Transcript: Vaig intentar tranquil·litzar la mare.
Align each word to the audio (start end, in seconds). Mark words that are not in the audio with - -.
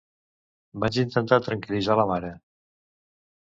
Vaig 0.83 0.97
intentar 1.03 1.39
tranquil·litzar 1.49 2.01
la 2.03 2.09
mare. 2.15 2.35